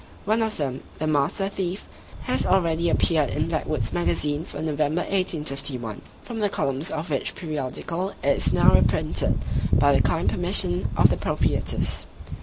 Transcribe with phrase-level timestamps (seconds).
[0.25, 1.87] One of them, The Master Thief,
[2.21, 8.09] has already appeared in Blackwood's Magazine for November 1851; from the columns of which periodical
[8.23, 12.07] it is now reprinted, by the kind permission of the Proprietors.